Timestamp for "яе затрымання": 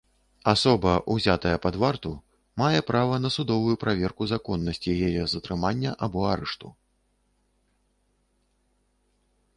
5.11-5.91